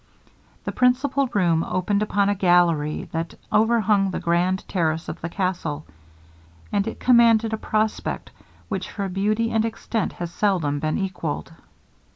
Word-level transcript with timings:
The 0.63 0.71
principal 0.71 1.27
room 1.27 1.63
opened 1.63 2.01
upon 2.01 2.27
a 2.27 2.33
gallery 2.33 3.07
that 3.11 3.35
overhung 3.53 4.09
the 4.09 4.19
grand 4.19 4.67
terrace 4.67 5.07
of 5.07 5.21
the 5.21 5.29
castle, 5.29 5.85
and 6.71 6.87
it 6.87 6.99
commanded 6.99 7.53
a 7.53 7.57
prospect 7.57 8.31
which 8.67 8.89
for 8.89 9.07
beauty 9.09 9.51
and 9.51 9.63
extent 9.63 10.13
has 10.13 10.31
seldom 10.33 10.79
been 10.79 10.97
equalled. 10.97 11.53